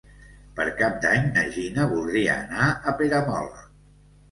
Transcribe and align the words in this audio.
Per 0.59 0.63
Cap 0.79 0.97
d'Any 1.03 1.27
na 1.35 1.43
Gina 1.59 1.85
voldria 1.93 2.39
anar 2.47 2.73
a 2.93 2.97
Peramola. 3.03 3.65